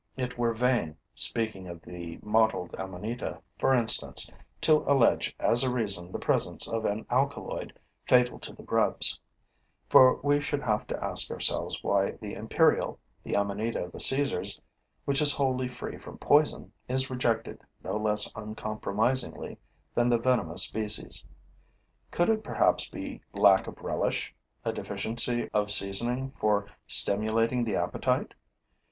[0.17, 4.31] It were vain, speaking of the mottled amanita, for instance,
[4.61, 9.19] to allege as a reason the presence of an alkaloid fatal to the grubs,
[9.89, 14.59] for we should have to ask ourselves why the imperial, the amanita of the Caesars,
[15.05, 19.59] which is wholly free from poison, is rejected no less uncompromisingly
[19.93, 21.27] than the venomous species.
[22.09, 24.33] Could it perhaps be lack of relish,
[24.65, 28.33] a deficiency of seasoning for stimulating the appetite?